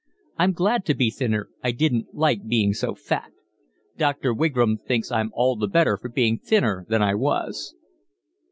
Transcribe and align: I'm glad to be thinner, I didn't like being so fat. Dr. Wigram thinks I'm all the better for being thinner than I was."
I'm 0.39 0.53
glad 0.53 0.83
to 0.85 0.95
be 0.95 1.11
thinner, 1.11 1.47
I 1.63 1.69
didn't 1.69 2.15
like 2.15 2.47
being 2.47 2.73
so 2.73 2.95
fat. 2.95 3.29
Dr. 3.97 4.33
Wigram 4.33 4.79
thinks 4.79 5.11
I'm 5.11 5.29
all 5.35 5.55
the 5.55 5.67
better 5.67 5.95
for 5.95 6.09
being 6.09 6.39
thinner 6.39 6.87
than 6.89 7.03
I 7.03 7.13
was." 7.13 7.75